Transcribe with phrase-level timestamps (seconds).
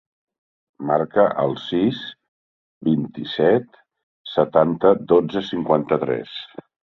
[0.91, 1.99] Marca el sis,
[2.87, 3.79] vint-i-set,
[4.33, 6.35] setanta, dotze, cinquanta-tres.